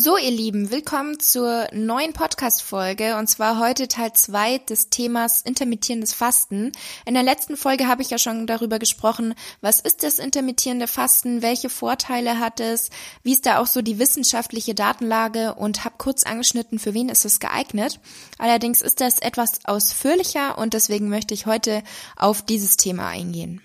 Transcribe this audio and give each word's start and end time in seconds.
So, 0.00 0.16
ihr 0.16 0.30
Lieben, 0.30 0.70
willkommen 0.70 1.18
zur 1.18 1.66
neuen 1.72 2.12
Podcast-Folge 2.12 3.16
und 3.16 3.26
zwar 3.26 3.58
heute 3.58 3.88
Teil 3.88 4.12
2 4.12 4.58
des 4.58 4.90
Themas 4.90 5.42
intermittierendes 5.42 6.12
Fasten. 6.12 6.70
In 7.04 7.14
der 7.14 7.24
letzten 7.24 7.56
Folge 7.56 7.88
habe 7.88 8.02
ich 8.02 8.10
ja 8.10 8.16
schon 8.18 8.46
darüber 8.46 8.78
gesprochen, 8.78 9.34
was 9.60 9.80
ist 9.80 10.04
das 10.04 10.20
intermittierende 10.20 10.86
Fasten, 10.86 11.42
welche 11.42 11.68
Vorteile 11.68 12.38
hat 12.38 12.60
es, 12.60 12.90
wie 13.24 13.32
ist 13.32 13.44
da 13.44 13.58
auch 13.58 13.66
so 13.66 13.82
die 13.82 13.98
wissenschaftliche 13.98 14.76
Datenlage 14.76 15.54
und 15.54 15.84
habe 15.84 15.96
kurz 15.98 16.22
angeschnitten, 16.22 16.78
für 16.78 16.94
wen 16.94 17.08
ist 17.08 17.24
es 17.24 17.40
geeignet. 17.40 17.98
Allerdings 18.38 18.82
ist 18.82 19.00
das 19.00 19.18
etwas 19.18 19.64
ausführlicher 19.64 20.58
und 20.58 20.74
deswegen 20.74 21.08
möchte 21.08 21.34
ich 21.34 21.46
heute 21.46 21.82
auf 22.14 22.42
dieses 22.42 22.76
Thema 22.76 23.08
eingehen. 23.08 23.62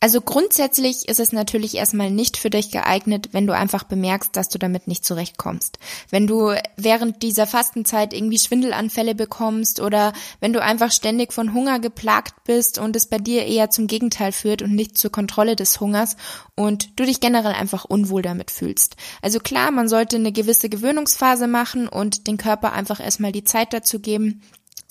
Also 0.00 0.20
grundsätzlich 0.20 1.08
ist 1.08 1.18
es 1.18 1.32
natürlich 1.32 1.74
erstmal 1.74 2.12
nicht 2.12 2.36
für 2.36 2.50
dich 2.50 2.70
geeignet, 2.70 3.30
wenn 3.32 3.48
du 3.48 3.54
einfach 3.54 3.82
bemerkst, 3.82 4.36
dass 4.36 4.48
du 4.48 4.56
damit 4.56 4.86
nicht 4.86 5.04
zurechtkommst. 5.04 5.80
Wenn 6.08 6.28
du 6.28 6.54
während 6.76 7.24
dieser 7.24 7.48
Fastenzeit 7.48 8.12
irgendwie 8.12 8.38
Schwindelanfälle 8.38 9.16
bekommst 9.16 9.80
oder 9.80 10.12
wenn 10.38 10.52
du 10.52 10.62
einfach 10.62 10.92
ständig 10.92 11.32
von 11.32 11.52
Hunger 11.52 11.80
geplagt 11.80 12.44
bist 12.44 12.78
und 12.78 12.94
es 12.94 13.06
bei 13.06 13.18
dir 13.18 13.44
eher 13.46 13.70
zum 13.70 13.88
Gegenteil 13.88 14.30
führt 14.30 14.62
und 14.62 14.72
nicht 14.72 14.96
zur 14.96 15.10
Kontrolle 15.10 15.56
des 15.56 15.80
Hungers 15.80 16.16
und 16.54 17.00
du 17.00 17.04
dich 17.04 17.18
generell 17.18 17.54
einfach 17.54 17.84
unwohl 17.84 18.22
damit 18.22 18.52
fühlst. 18.52 18.94
Also 19.20 19.40
klar, 19.40 19.72
man 19.72 19.88
sollte 19.88 20.14
eine 20.14 20.30
gewisse 20.30 20.68
Gewöhnungsphase 20.68 21.48
machen 21.48 21.88
und 21.88 22.28
den 22.28 22.36
Körper 22.36 22.72
einfach 22.72 23.00
erstmal 23.00 23.32
die 23.32 23.42
Zeit 23.42 23.72
dazu 23.72 23.98
geben, 23.98 24.42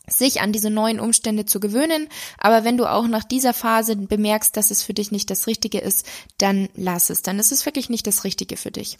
sich 0.09 0.41
an 0.41 0.51
diese 0.51 0.69
neuen 0.69 0.99
Umstände 0.99 1.45
zu 1.45 1.59
gewöhnen. 1.59 2.07
Aber 2.37 2.63
wenn 2.63 2.77
du 2.77 2.85
auch 2.85 3.07
nach 3.07 3.23
dieser 3.23 3.53
Phase 3.53 3.95
bemerkst, 3.95 4.55
dass 4.55 4.71
es 4.71 4.83
für 4.83 4.93
dich 4.93 5.11
nicht 5.11 5.29
das 5.29 5.47
Richtige 5.47 5.79
ist, 5.79 6.05
dann 6.37 6.69
lass 6.75 7.09
es. 7.09 7.21
Dann 7.21 7.39
ist 7.39 7.51
es 7.51 7.65
wirklich 7.65 7.89
nicht 7.89 8.07
das 8.07 8.23
Richtige 8.23 8.57
für 8.57 8.71
dich. 8.71 8.97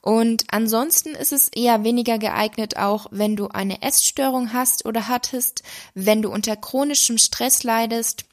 Und 0.00 0.44
ansonsten 0.50 1.10
ist 1.10 1.32
es 1.32 1.48
eher 1.48 1.84
weniger 1.84 2.18
geeignet, 2.18 2.76
auch 2.76 3.06
wenn 3.10 3.36
du 3.36 3.48
eine 3.48 3.82
Essstörung 3.82 4.52
hast 4.52 4.84
oder 4.84 5.08
hattest, 5.08 5.62
wenn 5.94 6.22
du 6.22 6.30
unter 6.30 6.56
chronischem 6.56 7.18
Stress 7.18 7.62
leidest, 7.62 8.24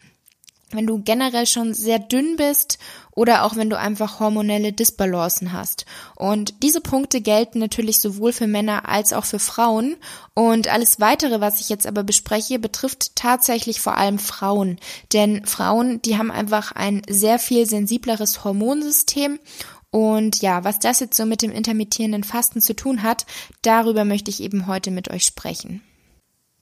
wenn 0.76 0.88
du 0.88 1.02
generell 1.02 1.46
schon 1.46 1.74
sehr 1.74 2.00
dünn 2.00 2.36
bist 2.38 2.78
oder 3.12 3.44
auch 3.44 3.56
wenn 3.56 3.70
du 3.70 3.78
einfach 3.78 4.20
hormonelle 4.20 4.74
Disbalancen 4.74 5.54
hast. 5.54 5.86
Und 6.16 6.62
diese 6.64 6.82
Punkte 6.82 7.22
gelten 7.22 7.60
natürlich 7.60 8.02
sowohl 8.02 8.34
für 8.34 8.48
Männer 8.48 8.90
als 8.90 9.14
auch 9.14 9.26
für 9.26 9.40
Frauen. 9.40 9.96
Und 10.34 10.68
alles 10.68 11.00
weitere, 11.00 11.40
was 11.40 11.62
ich 11.62 11.70
jetzt 11.70 11.88
aber 11.88 12.04
bespreche, 12.04 12.60
betrifft 12.60 13.16
tatsächlich 13.16 13.80
vor 13.80 13.98
allem 13.98 14.20
Frauen. 14.20 14.80
Denn 15.14 15.46
Frauen, 15.46 16.02
die 16.02 16.18
haben 16.18 16.32
einfach 16.32 16.74
ein 16.74 17.02
sehr 17.10 17.40
viel 17.40 17.66
sensibleres 17.66 18.44
Hormonsystem 18.44 19.40
und 19.96 20.42
ja, 20.42 20.66
was 20.66 20.80
das 20.80 21.00
jetzt 21.00 21.16
so 21.16 21.26
mit 21.26 21.42
dem 21.42 21.52
intermittierenden 21.52 22.26
Fasten 22.26 22.60
zu 22.60 22.76
tun 22.76 23.02
hat, 23.02 23.26
darüber 23.62 24.04
möchte 24.04 24.30
ich 24.30 24.44
eben 24.44 24.68
heute 24.68 24.92
mit 24.92 25.10
euch 25.10 25.24
sprechen. 25.24 25.82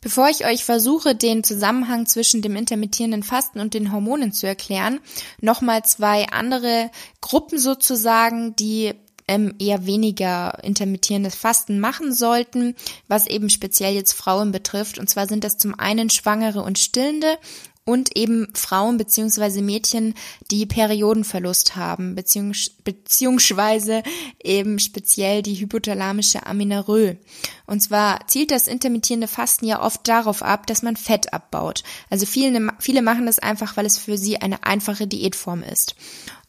Bevor 0.04 0.30
ich 0.30 0.46
euch 0.46 0.66
versuche, 0.66 1.16
den 1.16 1.46
Zusammenhang 1.46 2.06
zwischen 2.06 2.42
dem 2.42 2.58
intermittierenden 2.58 3.23
Fasten 3.23 3.61
und 3.61 3.73
den 3.73 3.94
Hormonen 3.94 4.33
zu 4.33 4.45
erklären, 4.45 5.00
nochmal 5.39 5.86
zwei 5.86 6.27
andere 6.27 6.92
Gruppen 7.22 7.58
sozusagen, 7.58 8.54
die 8.58 8.94
ähm, 9.30 9.55
eher 9.60 9.86
weniger 9.86 10.61
intermittierendes 10.61 11.36
Fasten 11.36 11.80
machen 11.80 12.14
sollten, 12.14 12.76
was 13.08 13.27
eben 13.27 13.50
speziell 13.50 13.94
jetzt 13.94 14.11
Frauen 14.11 14.52
betrifft. 14.52 15.00
Und 15.00 15.10
zwar 15.10 15.27
sind 15.27 15.45
das 15.45 15.58
zum 15.58 15.80
einen 15.80 16.10
Schwangere 16.10 16.61
und 16.64 16.77
Stillende 16.77 17.38
und 17.86 18.16
eben 18.16 18.48
Frauen 18.54 18.98
beziehungsweise 18.98 19.61
Mädchen, 19.61 20.14
die 20.52 20.66
Periodenverlust 20.66 21.76
haben, 21.76 22.16
beziehungs 22.16 22.70
beziehungsweise 22.83 24.04
eben 24.42 24.80
speziell 24.80 25.42
die 25.42 25.55
hypothalamische 25.55 26.45
Amenorrhoe. 26.45 27.17
Und 27.66 27.82
zwar 27.82 28.27
zielt 28.27 28.52
das 28.52 28.67
intermittierende 28.67 29.27
Fasten 29.27 29.66
ja 29.66 29.82
oft 29.82 30.08
darauf 30.08 30.44
ab, 30.44 30.67
dass 30.67 30.82
man 30.82 30.95
Fett 30.95 31.33
abbaut. 31.33 31.83
Also 32.10 32.26
viele, 32.26 32.71
viele 32.80 33.02
machen 33.02 33.26
das 33.26 33.39
einfach, 33.39 33.76
weil 33.77 33.86
es 33.86 33.98
für 33.98 34.17
sie 34.17 34.38
eine 34.38 34.64
einfache 34.64 35.08
Diätform 35.08 35.64
ist. 35.64 35.95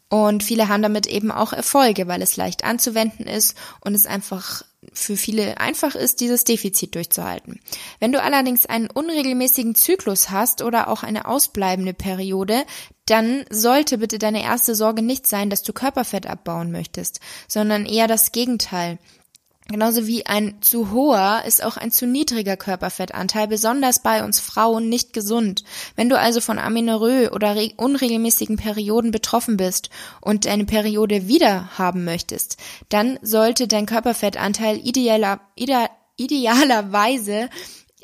Und 0.09 0.43
viele 0.43 0.67
haben 0.67 0.83
damit 0.83 1.07
eben 1.07 1.31
auch 1.31 1.51
Erfolge, 1.51 2.07
weil 2.07 2.21
es 2.21 2.37
leicht 2.37 2.63
anzuwenden 2.63 3.25
ist 3.25 3.57
und 3.81 3.95
es 3.95 4.05
einfach 4.05 4.63
für 4.93 5.17
viele 5.17 5.59
einfach 5.59 5.95
ist, 5.95 6.21
dieses 6.21 6.43
Defizit 6.43 6.93
durchzuhalten. 6.95 7.59
Wenn 7.99 8.11
du 8.11 8.21
allerdings 8.21 8.67
einen 8.67 8.89
unregelmäßigen 8.89 9.73
Zyklus 9.73 10.29
hast 10.29 10.61
oder 10.61 10.89
auch 10.89 11.03
eine 11.03 11.25
ausbleibende 11.25 11.93
Periode, 11.93 12.63
dann 13.05 13.45
sollte 13.49 13.97
bitte 13.97 14.19
deine 14.19 14.43
erste 14.43 14.75
Sorge 14.75 15.01
nicht 15.01 15.27
sein, 15.27 15.49
dass 15.49 15.63
du 15.63 15.73
Körperfett 15.73 16.27
abbauen 16.27 16.71
möchtest, 16.71 17.19
sondern 17.47 17.85
eher 17.85 18.07
das 18.07 18.31
Gegenteil. 18.31 18.99
Genauso 19.67 20.05
wie 20.05 20.27
ein 20.27 20.61
zu 20.61 20.91
hoher 20.91 21.41
ist 21.47 21.63
auch 21.63 21.75
ein 21.75 21.91
zu 21.91 22.05
niedriger 22.05 22.55
Körperfettanteil, 22.55 23.47
besonders 23.47 23.97
bei 24.03 24.23
uns 24.23 24.39
Frauen, 24.39 24.89
nicht 24.89 25.11
gesund. 25.11 25.63
Wenn 25.95 26.07
du 26.07 26.19
also 26.19 26.39
von 26.39 26.59
Amenorrhoe 26.59 27.31
oder 27.31 27.57
unregelmäßigen 27.77 28.57
Perioden 28.57 29.09
betroffen 29.09 29.57
bist 29.57 29.89
und 30.21 30.45
deine 30.45 30.65
Periode 30.65 31.27
wieder 31.27 31.77
haben 31.79 32.05
möchtest, 32.05 32.57
dann 32.89 33.17
sollte 33.23 33.67
dein 33.67 33.87
Körperfettanteil 33.87 34.77
idealer, 34.77 35.41
idealerweise 36.15 37.49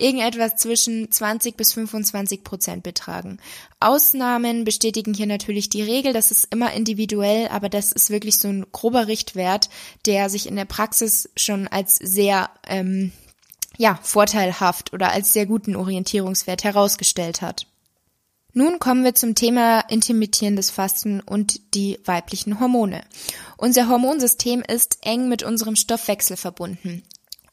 irgendetwas 0.01 0.55
zwischen 0.55 1.11
20 1.11 1.55
bis 1.55 1.73
25 1.73 2.43
Prozent 2.43 2.83
betragen. 2.83 3.37
Ausnahmen 3.79 4.63
bestätigen 4.63 5.13
hier 5.13 5.27
natürlich 5.27 5.69
die 5.69 5.81
Regel, 5.81 6.13
das 6.13 6.31
ist 6.31 6.47
immer 6.51 6.73
individuell, 6.73 7.47
aber 7.49 7.69
das 7.69 7.91
ist 7.91 8.09
wirklich 8.09 8.39
so 8.39 8.47
ein 8.47 8.65
grober 8.71 9.07
Richtwert, 9.07 9.69
der 10.05 10.29
sich 10.29 10.47
in 10.47 10.55
der 10.55 10.65
Praxis 10.65 11.29
schon 11.35 11.67
als 11.67 11.95
sehr 11.95 12.49
ähm, 12.67 13.11
ja, 13.77 13.99
vorteilhaft 14.01 14.93
oder 14.93 15.11
als 15.11 15.33
sehr 15.33 15.45
guten 15.45 15.75
Orientierungswert 15.75 16.63
herausgestellt 16.63 17.41
hat. 17.41 17.67
Nun 18.53 18.79
kommen 18.79 19.05
wir 19.05 19.15
zum 19.15 19.33
Thema 19.33 19.79
intermittierendes 19.79 20.71
Fasten 20.71 21.21
und 21.21 21.73
die 21.73 21.99
weiblichen 22.03 22.59
Hormone. 22.59 23.01
Unser 23.55 23.87
Hormonsystem 23.87 24.61
ist 24.61 24.97
eng 25.03 25.29
mit 25.29 25.41
unserem 25.43 25.77
Stoffwechsel 25.77 26.35
verbunden. 26.35 27.03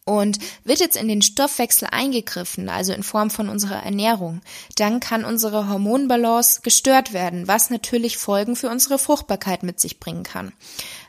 Und 0.08 0.38
wird 0.64 0.80
jetzt 0.80 0.96
in 0.96 1.06
den 1.06 1.20
Stoffwechsel 1.20 1.86
eingegriffen, 1.92 2.70
also 2.70 2.94
in 2.94 3.02
Form 3.02 3.28
von 3.28 3.50
unserer 3.50 3.82
Ernährung, 3.82 4.40
dann 4.76 5.00
kann 5.00 5.22
unsere 5.22 5.68
Hormonbalance 5.68 6.62
gestört 6.62 7.12
werden, 7.12 7.46
was 7.46 7.68
natürlich 7.68 8.16
Folgen 8.16 8.56
für 8.56 8.70
unsere 8.70 8.98
Fruchtbarkeit 8.98 9.64
mit 9.64 9.80
sich 9.80 10.00
bringen 10.00 10.22
kann. 10.22 10.54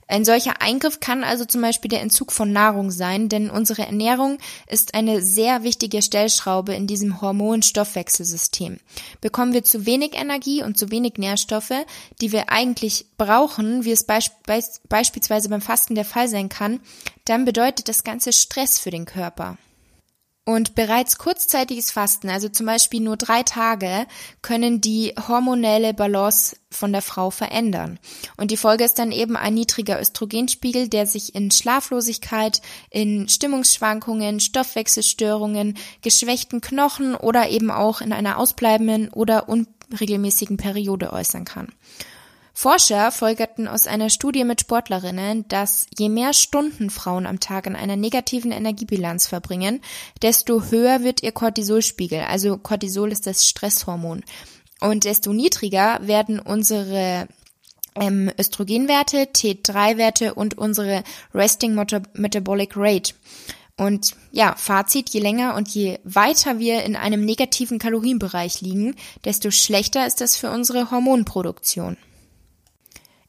Ein 0.09 0.25
solcher 0.25 0.59
Eingriff 0.59 0.99
kann 0.99 1.23
also 1.23 1.45
zum 1.45 1.61
Beispiel 1.61 1.87
der 1.87 2.01
Entzug 2.01 2.31
von 2.31 2.51
Nahrung 2.51 2.89
sein, 2.89 3.29
denn 3.29 3.51
unsere 3.51 3.83
Ernährung 3.83 4.39
ist 4.67 4.95
eine 4.95 5.21
sehr 5.21 5.63
wichtige 5.63 6.01
Stellschraube 6.01 6.73
in 6.73 6.87
diesem 6.87 7.21
Hormonstoffwechselsystem. 7.21 8.79
Bekommen 9.21 9.53
wir 9.53 9.63
zu 9.63 9.85
wenig 9.85 10.15
Energie 10.15 10.63
und 10.63 10.79
zu 10.79 10.89
wenig 10.89 11.13
Nährstoffe, 11.17 11.85
die 12.21 12.31
wir 12.31 12.49
eigentlich 12.49 13.05
brauchen, 13.19 13.85
wie 13.85 13.91
es 13.91 14.03
beisp 14.03 14.33
beispielsweise 14.89 15.47
beim 15.47 15.61
Fasten 15.61 15.93
der 15.93 16.05
Fall 16.05 16.27
sein 16.27 16.49
kann, 16.49 16.79
dann 17.29 17.45
bedeutet 17.45 17.87
das 17.87 18.03
Ganze 18.03 18.33
Stress 18.33 18.79
für 18.79 18.89
den 18.89 19.05
Körper. 19.05 19.57
Und 20.45 20.73
bereits 20.73 21.19
kurzzeitiges 21.19 21.91
Fasten, 21.91 22.27
also 22.27 22.49
zum 22.49 22.65
Beispiel 22.65 23.01
nur 23.01 23.17
drei 23.17 23.43
Tage, 23.43 24.07
können 24.41 24.81
die 24.81 25.13
hormonelle 25.27 25.93
Balance 25.93 26.57
von 26.71 26.91
der 26.91 27.03
Frau 27.03 27.29
verändern. 27.29 27.99
Und 28.35 28.49
die 28.49 28.57
Folge 28.57 28.83
ist 28.83 28.97
dann 28.97 29.11
eben 29.11 29.37
ein 29.37 29.53
niedriger 29.53 30.01
Östrogenspiegel, 30.01 30.89
der 30.89 31.05
sich 31.05 31.35
in 31.35 31.51
Schlaflosigkeit, 31.51 32.63
in 32.89 33.29
Stimmungsschwankungen, 33.29 34.39
Stoffwechselstörungen, 34.39 35.77
geschwächten 36.01 36.61
Knochen 36.61 37.13
oder 37.13 37.49
eben 37.49 37.69
auch 37.69 38.01
in 38.01 38.11
einer 38.11 38.39
ausbleibenden 38.39 39.09
oder 39.09 39.49
unregelmäßigen 39.49 40.57
Periode 40.57 41.13
äußern 41.13 41.45
kann. 41.45 41.67
Forscher 42.61 43.13
folgerten 43.13 43.69
aus 43.69 43.87
einer 43.87 44.09
Studie 44.09 44.43
mit 44.43 44.59
Sportlerinnen, 44.59 45.47
dass 45.47 45.85
je 45.97 46.09
mehr 46.09 46.33
Stunden 46.33 46.89
Frauen 46.89 47.25
am 47.25 47.39
Tag 47.39 47.67
in 47.67 47.75
einer 47.77 47.95
negativen 47.95 48.51
Energiebilanz 48.51 49.27
verbringen, 49.27 49.79
desto 50.21 50.63
höher 50.63 51.01
wird 51.01 51.23
ihr 51.23 51.31
Cortisolspiegel. 51.31 52.19
Also 52.19 52.57
Cortisol 52.57 53.13
ist 53.13 53.27
das 53.27 53.47
Stresshormon. 53.47 54.25
Und 54.81 55.05
desto 55.05 55.31
niedriger 55.31 55.99
werden 56.01 56.41
unsere 56.41 57.29
ähm, 57.95 58.29
Östrogenwerte, 58.37 59.29
T3-Werte 59.33 60.33
und 60.33 60.57
unsere 60.57 61.05
Resting 61.33 61.81
Metabolic 62.11 62.73
Rate. 62.75 63.13
Und 63.77 64.17
ja, 64.33 64.53
Fazit, 64.57 65.11
je 65.11 65.21
länger 65.21 65.55
und 65.55 65.69
je 65.69 65.99
weiter 66.03 66.59
wir 66.59 66.83
in 66.83 66.97
einem 66.97 67.23
negativen 67.23 67.79
Kalorienbereich 67.79 68.59
liegen, 68.59 68.97
desto 69.23 69.49
schlechter 69.49 70.05
ist 70.05 70.19
das 70.19 70.35
für 70.35 70.51
unsere 70.51 70.91
Hormonproduktion. 70.91 71.95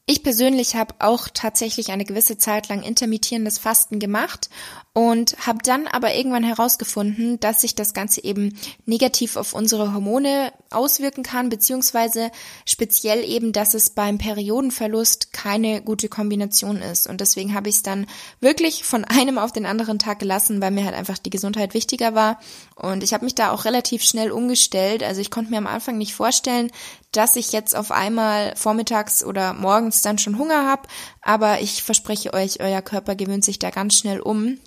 Ich 0.07 0.23
persönlich 0.23 0.75
habe 0.75 0.95
auch 0.99 1.27
tatsächlich 1.33 1.91
eine 1.91 2.05
gewisse 2.05 2.37
Zeit 2.37 2.69
lang 2.69 2.81
intermittierendes 2.81 3.59
Fasten 3.59 3.99
gemacht 3.99 4.49
und 4.93 5.37
habe 5.47 5.59
dann 5.63 5.87
aber 5.87 6.15
irgendwann 6.15 6.43
herausgefunden, 6.43 7.39
dass 7.39 7.61
sich 7.61 7.75
das 7.75 7.93
Ganze 7.93 8.23
eben 8.25 8.57
negativ 8.85 9.37
auf 9.37 9.53
unsere 9.53 9.93
Hormone 9.93 10.51
auswirken 10.69 11.23
kann, 11.23 11.47
beziehungsweise 11.47 12.29
speziell 12.65 13.23
eben, 13.23 13.53
dass 13.53 13.73
es 13.73 13.91
beim 13.91 14.17
Periodenverlust 14.17 15.31
keine 15.31 15.81
gute 15.81 16.09
Kombination 16.09 16.81
ist. 16.81 17.07
Und 17.07 17.21
deswegen 17.21 17.53
habe 17.53 17.69
ich 17.69 17.75
es 17.75 17.83
dann 17.83 18.05
wirklich 18.41 18.83
von 18.83 19.05
einem 19.05 19.37
auf 19.37 19.53
den 19.53 19.65
anderen 19.65 19.99
Tag 19.99 20.19
gelassen, 20.19 20.61
weil 20.61 20.71
mir 20.71 20.83
halt 20.83 20.95
einfach 20.95 21.19
die 21.19 21.29
Gesundheit 21.29 21.73
wichtiger 21.73 22.13
war. 22.13 22.39
Und 22.75 23.03
ich 23.03 23.13
habe 23.13 23.23
mich 23.23 23.35
da 23.35 23.51
auch 23.51 23.63
relativ 23.63 24.01
schnell 24.03 24.31
umgestellt. 24.31 25.03
Also 25.03 25.21
ich 25.21 25.31
konnte 25.31 25.51
mir 25.51 25.57
am 25.57 25.67
Anfang 25.67 25.97
nicht 25.97 26.15
vorstellen, 26.15 26.69
dass 27.13 27.35
ich 27.35 27.51
jetzt 27.51 27.75
auf 27.75 27.91
einmal 27.91 28.55
vormittags 28.55 29.23
oder 29.23 29.53
morgens 29.53 29.90
dann 29.99 30.17
schon 30.17 30.37
Hunger 30.37 30.65
habe, 30.65 30.87
aber 31.21 31.59
ich 31.59 31.83
verspreche 31.83 32.33
euch, 32.33 32.61
euer 32.61 32.81
Körper 32.81 33.15
gewöhnt 33.15 33.43
sich 33.43 33.59
da 33.59 33.69
ganz 33.69 33.97
schnell 33.97 34.21
um. 34.21 34.57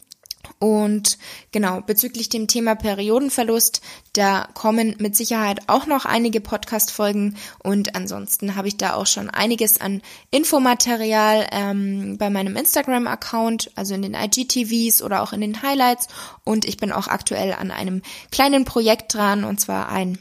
Und 0.59 1.19
genau, 1.53 1.81
bezüglich 1.81 2.29
dem 2.29 2.49
Thema 2.49 2.75
Periodenverlust, 2.75 3.81
da 4.13 4.49
kommen 4.55 4.95
mit 4.99 5.17
Sicherheit 5.17 5.61
auch 5.69 5.87
noch 5.87 6.05
einige 6.05 6.41
Podcast-Folgen 6.41 7.37
und 7.63 7.95
ansonsten 7.97 8.57
habe 8.57 8.69
ich 8.69 8.77
da 8.77 8.95
auch 8.95 9.07
schon 9.07 9.31
einiges 9.31 9.81
an 9.81 10.03
Infomaterial 10.31 11.47
ähm, 11.51 12.19
bei 12.19 12.31
meinem 12.31 12.57
Instagram-Account, 12.57 13.73
also 13.75 13.95
in 13.95 14.03
den 14.03 14.15
IGTVs 14.15 15.03
oder 15.03 15.23
auch 15.23 15.33
in 15.33 15.41
den 15.41 15.63
Highlights 15.63 16.09
und 16.45 16.65
ich 16.65 16.77
bin 16.77 16.93
auch 16.93 17.09
aktuell 17.09 17.53
an 17.53 17.71
einem 17.71 18.03
kleinen 18.31 18.65
Projekt 18.65 19.15
dran 19.15 19.45
und 19.45 19.61
zwar 19.61 19.89
ein 19.89 20.19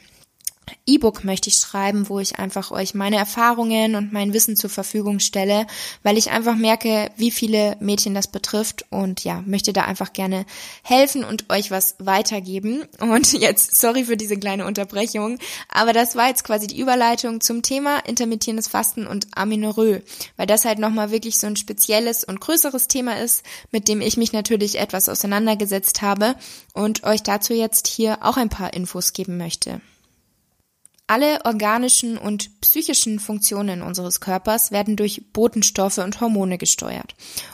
E-Book 0.86 1.24
möchte 1.24 1.50
ich 1.50 1.56
schreiben, 1.56 2.10
wo 2.10 2.20
ich 2.20 2.40
einfach 2.40 2.72
euch 2.72 2.94
meine 2.94 3.16
Erfahrungen 3.16 3.96
und 3.96 4.12
mein 4.12 4.34
Wissen 4.34 4.56
zur 4.56 4.70
Verfügung 4.70 5.20
stelle, 5.20 5.66
weil 6.04 6.18
ich 6.18 6.32
einfach 6.32 6.56
merke, 6.56 7.10
wie 7.16 7.32
viele 7.32 7.78
Mädchen 7.80 8.14
das 8.14 8.28
betrifft 8.28 8.86
und 8.90 9.24
ja, 9.24 9.42
möchte 9.46 9.74
da 9.74 9.84
einfach 9.84 10.14
gerne 10.14 10.46
helfen 10.84 11.24
und 11.24 11.50
euch 11.50 11.72
was 11.72 11.96
weitergeben. 12.00 12.84
Und 13.00 13.32
jetzt, 13.42 13.80
sorry 13.80 14.06
für 14.06 14.18
diese 14.18 14.38
kleine 14.38 14.66
Unterbrechung, 14.66 15.40
aber 15.70 15.94
das 15.94 16.16
war 16.16 16.28
jetzt 16.28 16.44
quasi 16.44 16.68
die 16.68 16.80
Überleitung 16.80 17.42
zum 17.42 17.62
Thema 17.62 18.00
intermittierendes 18.00 18.68
Fasten 18.68 19.08
und 19.08 19.28
Aminorö, 19.36 20.00
weil 20.38 20.48
das 20.48 20.66
halt 20.66 20.80
nochmal 20.80 21.12
wirklich 21.12 21.38
so 21.38 21.48
ein 21.48 21.56
spezielles 21.56 22.24
und 22.24 22.42
größeres 22.42 22.88
Thema 22.88 23.20
ist, 23.20 23.44
mit 23.72 23.88
dem 23.88 24.02
ich 24.02 24.18
mich 24.18 24.34
natürlich 24.34 24.80
etwas 24.80 25.08
auseinandergesetzt 25.08 26.02
habe 26.02 26.36
und 26.74 27.04
euch 27.04 27.24
dazu 27.24 27.54
jetzt 27.54 27.88
hier 27.88 28.20
auch 28.22 28.38
ein 28.38 28.50
paar 28.50 28.74
Infos 28.74 29.14
geben 29.14 29.38
möchte. 29.38 29.82
Alle 31.14 31.46
organischen 31.46 32.18
und 32.18 32.60
psychischen 32.62 33.20
Funktionen 33.20 33.84
unseres 33.84 34.20
Körpers 34.20 34.72
werden 34.72 34.96
durch 34.96 35.22
Botenstoffe 35.32 36.00
und 36.00 36.20
Hormone 36.20 36.58
gesteuert. 36.58 37.14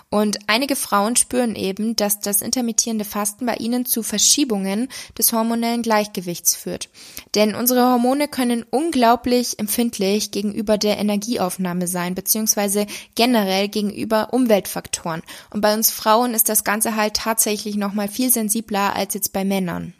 Und 0.09 0.39
einige 0.47 0.77
Frauen 0.77 1.17
spüren 1.17 1.57
eben, 1.57 1.97
dass 1.97 2.21
das 2.21 2.41
intermittierende 2.41 3.03
Fasten 3.03 3.45
bei 3.45 3.55
ihnen 3.55 3.85
zu 3.85 4.01
Verschiebungen 4.01 4.87
des 5.17 5.33
hormonellen 5.33 5.81
Gleichgewichts 5.81 6.55
führt. 6.55 6.87
Denn 7.35 7.53
unsere 7.53 7.81
Hormone 7.81 8.29
können 8.29 8.63
unglaublich 8.69 9.59
empfindlich 9.59 10.31
gegenüber 10.31 10.77
der 10.77 10.97
Energieaufnahme 10.97 11.89
sein, 11.89 12.15
beziehungsweise 12.15 12.87
generell 13.15 13.67
gegenüber 13.67 14.31
Umweltfaktoren. 14.31 15.21
Und 15.49 15.59
bei 15.59 15.73
uns 15.73 15.91
Frauen 15.91 16.33
ist 16.33 16.47
das 16.47 16.63
Ganze 16.63 16.95
halt 16.95 17.15
tatsächlich 17.15 17.75
nochmal 17.75 18.07
viel 18.07 18.31
sensibler 18.31 18.95
als 18.95 19.15
jetzt 19.15 19.33
bei 19.33 19.43
Männern. 19.43 19.93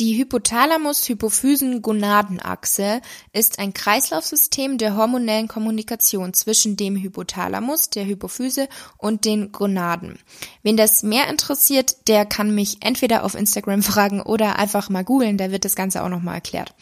Die 0.00 0.18
Hypothalamus-Hypophysen-Gonadenachse 0.18 3.00
ist 3.32 3.60
ein 3.60 3.72
Kreislaufsystem 3.72 4.76
der 4.76 4.96
hormonellen 4.96 5.46
Kommunikation 5.46 6.34
zwischen 6.34 6.76
dem 6.76 6.96
Hypothalamus, 6.96 7.90
der 7.90 8.04
Hypophyse 8.04 8.68
und 8.98 9.24
den 9.24 9.52
Gonaden. 9.52 10.18
Wen 10.64 10.76
das 10.76 11.04
mehr 11.04 11.28
interessiert, 11.28 12.08
der 12.08 12.26
kann 12.26 12.52
mich 12.52 12.78
entweder 12.80 13.24
auf 13.24 13.36
Instagram 13.36 13.82
fragen 13.84 14.20
oder 14.20 14.58
einfach 14.58 14.90
mal 14.90 15.04
googeln, 15.04 15.38
da 15.38 15.52
wird 15.52 15.64
das 15.64 15.76
Ganze 15.76 16.02
auch 16.02 16.08
nochmal 16.08 16.34
erklärt. 16.34 16.74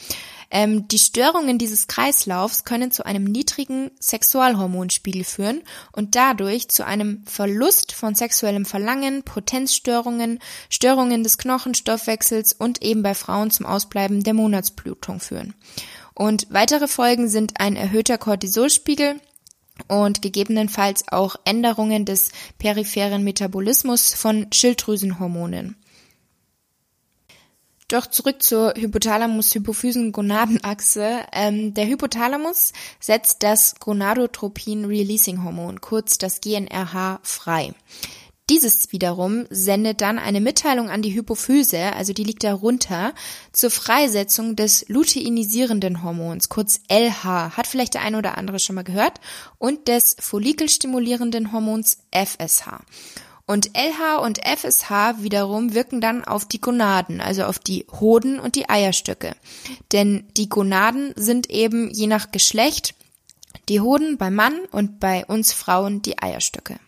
Ähm, 0.54 0.86
die 0.86 0.98
Störungen 0.98 1.56
dieses 1.56 1.86
Kreislaufs 1.86 2.64
können 2.64 2.90
zu 2.92 3.06
einem 3.06 3.24
niedrigen 3.24 3.90
Sexualhormonspiegel 3.98 5.24
führen 5.24 5.62
und 5.92 6.14
dadurch 6.14 6.68
zu 6.68 6.84
einem 6.84 7.24
Verlust 7.24 7.92
von 7.92 8.14
sexuellem 8.14 8.66
Verlangen, 8.66 9.22
Potenzstörungen, 9.22 10.40
Störungen 10.68 11.24
des 11.24 11.38
Knochenstoffwechsels 11.38 12.52
und 12.52 12.82
eben 12.82 13.02
bei 13.02 13.14
Frauen 13.14 13.50
zum 13.50 13.64
Ausbleiben 13.64 14.22
der 14.22 14.34
Monatsblutung 14.34 15.20
führen. 15.20 15.54
Und 16.12 16.46
weitere 16.50 16.86
Folgen 16.86 17.28
sind 17.28 17.58
ein 17.58 17.74
erhöhter 17.74 18.18
Cortisolspiegel, 18.18 19.18
und 19.88 20.22
gegebenenfalls 20.22 21.08
auch 21.08 21.36
Änderungen 21.44 22.04
des 22.04 22.30
peripheren 22.58 23.24
Metabolismus 23.24 24.14
von 24.14 24.46
Schilddrüsenhormonen. 24.52 25.76
Doch 27.92 28.06
zurück 28.06 28.42
zur 28.42 28.72
Hypothalamus-Hypophysen-Gonadenachse. 28.72 31.26
Ähm, 31.30 31.74
der 31.74 31.86
Hypothalamus 31.86 32.72
setzt 32.98 33.42
das 33.42 33.74
Gonadotropin-Releasing-Hormon, 33.80 35.82
kurz 35.82 36.16
das 36.16 36.40
GNRH, 36.40 37.20
frei. 37.22 37.74
Dieses 38.48 38.92
wiederum 38.92 39.44
sendet 39.50 40.00
dann 40.00 40.18
eine 40.18 40.40
Mitteilung 40.40 40.88
an 40.88 41.02
die 41.02 41.14
Hypophyse, 41.14 41.92
also 41.92 42.14
die 42.14 42.24
liegt 42.24 42.44
darunter, 42.44 43.12
zur 43.52 43.70
Freisetzung 43.70 44.56
des 44.56 44.88
luteinisierenden 44.88 46.02
Hormons, 46.02 46.48
kurz 46.48 46.80
LH, 46.88 47.58
hat 47.58 47.66
vielleicht 47.66 47.92
der 47.92 48.00
eine 48.00 48.16
oder 48.16 48.38
andere 48.38 48.58
schon 48.58 48.76
mal 48.76 48.84
gehört, 48.84 49.20
und 49.58 49.88
des 49.88 50.16
follikelstimulierenden 50.18 51.52
Hormons 51.52 51.98
FSH. 52.10 52.68
Und 53.46 53.70
LH 53.76 54.18
und 54.22 54.38
FSH 54.38 55.22
wiederum 55.22 55.74
wirken 55.74 56.00
dann 56.00 56.24
auf 56.24 56.46
die 56.46 56.60
Gonaden, 56.60 57.20
also 57.20 57.44
auf 57.44 57.58
die 57.58 57.86
Hoden 58.00 58.38
und 58.38 58.54
die 58.54 58.68
Eierstöcke. 58.68 59.34
Denn 59.90 60.24
die 60.36 60.48
Gonaden 60.48 61.12
sind 61.16 61.50
eben 61.50 61.90
je 61.90 62.06
nach 62.06 62.30
Geschlecht 62.30 62.94
die 63.68 63.80
Hoden 63.80 64.16
beim 64.16 64.34
Mann 64.34 64.58
und 64.70 65.00
bei 65.00 65.24
uns 65.26 65.52
Frauen 65.52 66.02
die 66.02 66.20
Eierstöcke. 66.20 66.78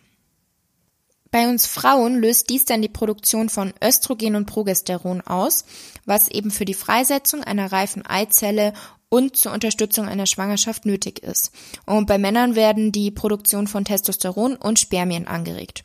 Bei 1.31 1.49
uns 1.49 1.67
Frauen 1.67 2.21
löst 2.21 2.49
dies 2.49 2.63
dann 2.63 2.81
die 2.81 2.87
Produktion 2.87 3.49
von 3.49 3.73
Östrogen 3.83 4.35
und 4.35 4.45
Progesteron 4.45 5.19
aus, 5.19 5.65
was 6.05 6.29
eben 6.29 6.49
für 6.49 6.63
die 6.63 6.73
Freisetzung 6.73 7.43
einer 7.43 7.73
reifen 7.73 8.05
Eizelle 8.05 8.71
und 9.09 9.35
zur 9.35 9.51
Unterstützung 9.51 10.07
einer 10.07 10.25
Schwangerschaft 10.27 10.85
nötig 10.85 11.19
ist. 11.19 11.51
Und 11.85 12.07
bei 12.07 12.17
Männern 12.17 12.55
werden 12.55 12.91
die 12.91 13.11
Produktion 13.11 13.67
von 13.67 13.83
Testosteron 13.83 14.55
und 14.55 14.79
Spermien 14.79 15.27
angeregt. 15.27 15.83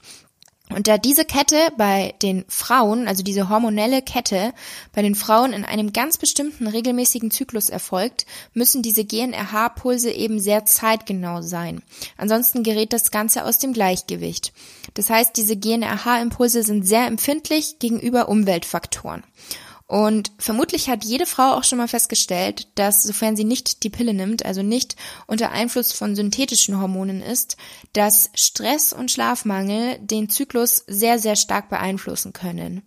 Und 0.75 0.87
da 0.87 0.99
diese 0.99 1.25
Kette 1.25 1.73
bei 1.77 2.15
den 2.23 2.45
Frauen, 2.49 3.09
also 3.09 3.23
diese 3.23 3.49
hormonelle 3.49 4.03
Kette 4.03 4.53
bei 4.93 5.03
den 5.03 5.15
Frauen 5.15 5.53
in 5.53 5.65
einem 5.65 5.93
ganz 5.93 6.17
bestimmten 6.17 6.67
regelmäßigen 6.69 7.31
Zyklus 7.31 7.69
erfolgt, 7.69 8.25
müssen 8.55 8.83
diese 8.83 9.05
GNRH-Pulse 9.05 10.11
eben 10.13 10.39
sehr 10.39 10.65
zeitgenau 10.65 11.43
sein. 11.43 11.83
Ansonsten 12.17 12.63
gerät 12.63 12.93
das 12.93 13.11
Ganze 13.11 13.45
aus 13.45 13.59
dem 13.59 13.73
Gleichgewicht. 13.73 14.53
Das 14.95 15.11
heißt, 15.11 15.37
diese 15.37 15.57
GNRH-Impulse 15.57 16.63
sind 16.63 16.87
sehr 16.87 17.07
empfindlich 17.07 17.79
gegenüber 17.81 18.29
Umweltfaktoren. 18.29 19.25
Und 19.91 20.31
vermutlich 20.39 20.89
hat 20.89 21.05
jede 21.05 21.27
Frau 21.27 21.55
auch 21.55 21.65
schon 21.65 21.79
mal 21.79 21.89
festgestellt, 21.89 22.69
dass 22.77 23.03
sofern 23.03 23.35
sie 23.35 23.43
nicht 23.43 23.83
die 23.83 23.91
Pille 23.91 24.15
nimmt, 24.15 24.45
also 24.47 24.63
nicht 24.63 24.95
unter 25.27 25.51
Einfluss 25.51 25.93
von 25.93 26.15
synthetischen 26.15 26.81
Hormonen 26.81 27.21
ist, 27.21 27.57
dass 27.93 28.31
Stress 28.35 28.93
und 28.93 29.11
Schlafmangel 29.11 29.99
den 29.99 30.29
Zyklus 30.29 30.85
sehr, 30.87 31.19
sehr 31.19 31.35
stark 31.35 31.71
beeinflussen 31.71 32.33
können. 32.33 32.83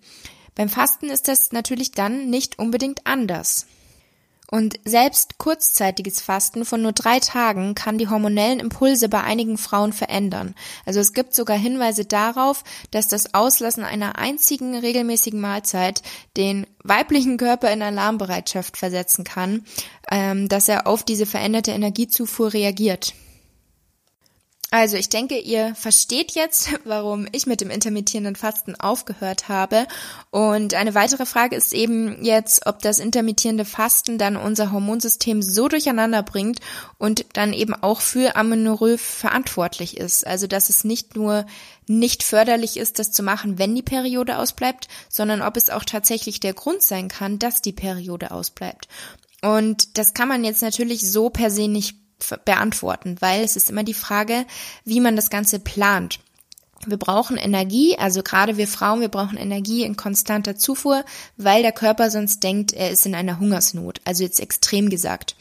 Beim 0.56 0.70
Fasten 0.70 1.10
ist 1.10 1.28
das 1.28 1.52
natürlich 1.52 1.92
dann 1.92 2.30
nicht 2.30 2.58
unbedingt 2.58 3.06
anders. 3.06 3.66
Und 4.54 4.80
selbst 4.86 5.40
kurzzeitiges 5.40 6.22
Fasten 6.22 6.64
von 6.64 6.84
nur 6.84 6.92
drei 6.92 7.20
Tagen 7.20 7.74
kann 7.74 7.98
die 7.98 8.08
hormonellen 8.08 8.60
Impulse 8.60 9.10
bei 9.10 9.22
einigen 9.22 9.58
Frauen 9.58 9.94
verändern. 9.94 10.54
Also 10.86 11.00
es 11.00 11.14
gibt 11.14 11.34
sogar 11.34 11.58
Hinweise 11.58 12.06
darauf, 12.06 12.64
dass 12.92 13.08
das 13.08 13.34
Auslassen 13.34 13.84
einer 13.84 14.20
einzigen 14.20 14.76
regelmäßigen 14.76 15.42
Mahlzeit 15.42 16.04
den 16.38 16.68
weiblichen 16.84 17.38
Körper 17.38 17.72
in 17.72 17.82
Alarmbereitschaft 17.82 18.78
versetzen 18.78 19.24
kann, 19.24 19.66
ähm, 20.12 20.48
dass 20.50 20.70
er 20.70 20.86
auf 20.86 21.02
diese 21.02 21.26
veränderte 21.26 21.72
Energiezufuhr 21.72 22.54
reagiert. 22.54 23.16
Also 24.74 24.98
ich 24.98 25.08
denke, 25.08 25.38
ihr 25.38 25.76
versteht 25.76 26.32
jetzt, 26.32 26.70
warum 26.84 27.28
ich 27.32 27.46
mit 27.46 27.62
dem 27.62 27.70
intermittierenden 27.70 28.36
Fasten 28.36 28.74
aufgehört 28.74 29.48
habe. 29.48 29.86
Und 30.32 30.74
eine 30.74 30.96
weitere 30.96 31.28
Frage 31.28 31.56
ist 31.56 31.74
eben 31.74 32.26
jetzt, 32.26 32.66
ob 32.66 32.80
das 32.80 32.98
intermittierende 32.98 33.66
Fasten 33.66 34.18
dann 34.18 34.36
unser 34.36 34.72
Hormonsystem 34.72 35.44
so 35.44 35.68
durcheinander 35.68 36.24
bringt 36.24 36.60
und 36.98 37.24
dann 37.34 37.54
eben 37.54 37.76
auch 37.76 38.02
für 38.02 38.36
Amenorrhoe 38.36 38.98
verantwortlich 38.98 39.98
ist. 39.98 40.26
Also 40.26 40.48
dass 40.48 40.70
es 40.70 40.84
nicht 40.84 41.16
nur 41.16 41.46
nicht 41.86 42.24
förderlich 42.24 42.78
ist, 42.78 42.98
das 42.98 43.12
zu 43.12 43.22
machen, 43.22 43.60
wenn 43.60 43.76
die 43.76 43.84
Periode 43.84 44.40
ausbleibt, 44.40 44.88
sondern 45.08 45.44
ob 45.44 45.56
es 45.56 45.70
auch 45.70 45.84
tatsächlich 45.84 46.40
der 46.40 46.56
Grund 46.56 46.82
sein 46.82 47.10
kann, 47.10 47.38
dass 47.38 47.62
die 47.62 47.74
Periode 47.74 48.32
ausbleibt. 48.32 48.88
Und 49.44 50.00
das 50.00 50.16
kann 50.16 50.30
man 50.30 50.44
jetzt 50.44 50.64
natürlich 50.64 51.08
so 51.12 51.30
per 51.30 51.52
se 51.52 51.68
nicht 51.68 52.03
beantworten, 52.46 53.18
weil 53.20 53.44
es 53.44 53.56
ist 53.56 53.70
immer 53.70 53.84
die 53.84 53.94
Frage, 53.94 54.46
wie 54.86 55.00
man 55.00 55.16
das 55.16 55.30
Ganze 55.30 55.60
plant. 55.60 56.20
Wir 56.88 56.98
brauchen 56.98 57.38
Energie, 57.38 57.98
also 57.98 58.24
gerade 58.24 58.58
wir 58.58 58.68
Frauen, 58.68 59.02
wir 59.02 59.10
brauchen 59.10 59.38
Energie 59.38 59.84
in 59.84 59.96
konstanter 59.96 60.56
Zufuhr, 60.56 61.04
weil 61.38 61.62
der 61.62 61.72
Körper 61.72 62.10
sonst 62.10 62.44
denkt, 62.44 62.74
er 62.74 62.92
ist 62.92 63.06
in 63.06 63.16
einer 63.16 63.40
Hungersnot, 63.40 64.02
also 64.06 64.24
jetzt 64.24 64.40
extrem 64.40 64.90
gesagt. 64.90 65.36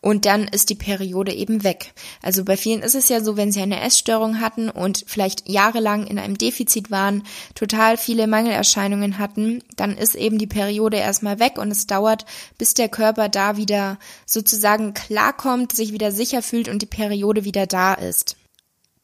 Und 0.00 0.26
dann 0.26 0.46
ist 0.46 0.70
die 0.70 0.76
Periode 0.76 1.32
eben 1.32 1.64
weg. 1.64 1.92
Also 2.22 2.44
bei 2.44 2.56
vielen 2.56 2.82
ist 2.82 2.94
es 2.94 3.08
ja 3.08 3.20
so, 3.20 3.36
wenn 3.36 3.50
sie 3.50 3.60
eine 3.60 3.80
Essstörung 3.80 4.40
hatten 4.40 4.70
und 4.70 5.04
vielleicht 5.06 5.48
jahrelang 5.48 6.06
in 6.06 6.20
einem 6.20 6.38
Defizit 6.38 6.90
waren, 6.90 7.24
total 7.54 7.96
viele 7.96 8.26
Mangelerscheinungen 8.26 9.18
hatten, 9.18 9.62
dann 9.76 9.96
ist 9.98 10.14
eben 10.14 10.38
die 10.38 10.46
Periode 10.46 10.98
erstmal 10.98 11.40
weg 11.40 11.58
und 11.58 11.70
es 11.70 11.86
dauert, 11.86 12.26
bis 12.58 12.74
der 12.74 12.88
Körper 12.88 13.28
da 13.28 13.56
wieder 13.56 13.98
sozusagen 14.24 14.94
klarkommt, 14.94 15.74
sich 15.74 15.92
wieder 15.92 16.12
sicher 16.12 16.42
fühlt 16.42 16.68
und 16.68 16.80
die 16.80 16.86
Periode 16.86 17.44
wieder 17.44 17.66
da 17.66 17.94
ist. 17.94 18.37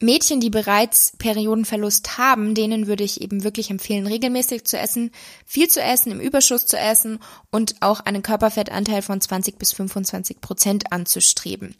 Mädchen, 0.01 0.39
die 0.39 0.49
bereits 0.49 1.13
Periodenverlust 1.17 2.17
haben, 2.17 2.53
denen 2.53 2.87
würde 2.87 3.03
ich 3.03 3.21
eben 3.21 3.43
wirklich 3.43 3.69
empfehlen, 3.69 4.07
regelmäßig 4.07 4.65
zu 4.65 4.77
essen, 4.77 5.11
viel 5.45 5.67
zu 5.67 5.81
essen, 5.81 6.11
im 6.11 6.19
Überschuss 6.19 6.65
zu 6.65 6.77
essen 6.77 7.19
und 7.51 7.75
auch 7.79 8.01
einen 8.01 8.21
Körperfettanteil 8.21 9.01
von 9.01 9.21
20 9.21 9.57
bis 9.57 9.73
25 9.73 10.41
Prozent 10.41 10.91
anzustreben. 10.91 11.75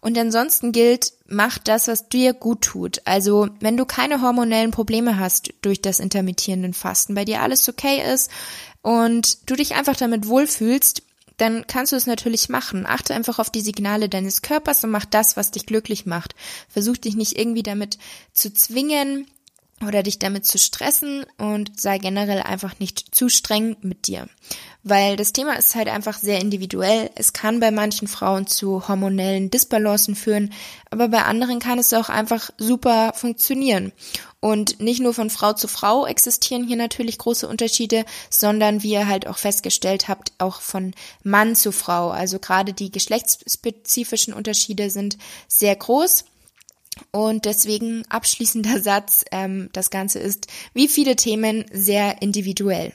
Und 0.00 0.18
ansonsten 0.18 0.72
gilt, 0.72 1.12
mach 1.26 1.58
das, 1.58 1.88
was 1.88 2.08
dir 2.08 2.32
gut 2.34 2.62
tut. 2.62 3.02
Also, 3.04 3.48
wenn 3.60 3.76
du 3.76 3.84
keine 3.86 4.20
hormonellen 4.20 4.70
Probleme 4.72 5.18
hast 5.18 5.52
durch 5.62 5.80
das 5.80 6.00
intermittierenden 6.00 6.74
Fasten, 6.74 7.14
bei 7.14 7.24
dir 7.24 7.42
alles 7.42 7.68
okay 7.68 8.02
ist 8.12 8.30
und 8.82 9.48
du 9.48 9.54
dich 9.54 9.74
einfach 9.74 9.96
damit 9.96 10.26
wohlfühlst, 10.26 11.02
dann 11.40 11.66
kannst 11.66 11.92
du 11.92 11.96
es 11.96 12.06
natürlich 12.06 12.48
machen. 12.48 12.86
Achte 12.86 13.14
einfach 13.14 13.38
auf 13.38 13.50
die 13.50 13.62
Signale 13.62 14.08
deines 14.08 14.42
Körpers 14.42 14.84
und 14.84 14.90
mach 14.90 15.06
das, 15.06 15.36
was 15.36 15.50
dich 15.50 15.66
glücklich 15.66 16.04
macht. 16.04 16.34
Versuch 16.68 16.98
dich 16.98 17.16
nicht 17.16 17.38
irgendwie 17.38 17.62
damit 17.62 17.98
zu 18.32 18.52
zwingen 18.52 19.26
oder 19.86 20.02
dich 20.02 20.18
damit 20.18 20.44
zu 20.44 20.58
stressen 20.58 21.24
und 21.38 21.80
sei 21.80 21.98
generell 21.98 22.42
einfach 22.42 22.78
nicht 22.78 23.14
zu 23.14 23.30
streng 23.30 23.76
mit 23.80 24.06
dir. 24.06 24.28
Weil 24.82 25.16
das 25.16 25.32
Thema 25.32 25.58
ist 25.58 25.74
halt 25.74 25.88
einfach 25.88 26.18
sehr 26.18 26.40
individuell. 26.40 27.10
Es 27.14 27.34
kann 27.34 27.60
bei 27.60 27.70
manchen 27.70 28.08
Frauen 28.08 28.46
zu 28.46 28.88
hormonellen 28.88 29.50
Disbalancen 29.50 30.14
führen, 30.14 30.52
aber 30.90 31.08
bei 31.08 31.22
anderen 31.24 31.58
kann 31.58 31.78
es 31.78 31.92
auch 31.92 32.08
einfach 32.08 32.50
super 32.56 33.12
funktionieren. 33.14 33.92
Und 34.40 34.80
nicht 34.80 35.00
nur 35.00 35.12
von 35.12 35.28
Frau 35.28 35.52
zu 35.52 35.68
Frau 35.68 36.06
existieren 36.06 36.66
hier 36.66 36.76
natürlich 36.76 37.18
große 37.18 37.46
Unterschiede, 37.46 38.06
sondern 38.30 38.82
wie 38.82 38.92
ihr 38.92 39.06
halt 39.06 39.26
auch 39.26 39.36
festgestellt 39.36 40.08
habt, 40.08 40.32
auch 40.38 40.62
von 40.62 40.94
Mann 41.22 41.54
zu 41.54 41.72
Frau. 41.72 42.08
Also 42.08 42.38
gerade 42.38 42.72
die 42.72 42.90
geschlechtsspezifischen 42.90 44.32
Unterschiede 44.32 44.88
sind 44.88 45.18
sehr 45.46 45.76
groß. 45.76 46.24
Und 47.12 47.44
deswegen 47.44 48.04
abschließender 48.08 48.80
Satz, 48.80 49.24
ähm, 49.30 49.68
das 49.74 49.90
Ganze 49.90 50.18
ist 50.20 50.46
wie 50.72 50.88
viele 50.88 51.16
Themen 51.16 51.66
sehr 51.70 52.22
individuell. 52.22 52.94